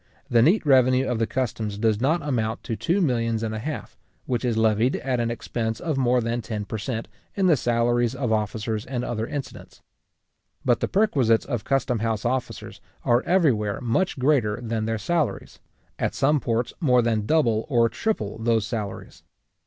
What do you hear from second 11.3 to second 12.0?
of custom